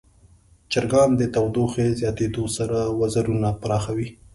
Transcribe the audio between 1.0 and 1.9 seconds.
د تودوخې